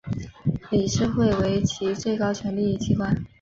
[0.71, 3.23] 理事会为其最高权力机关。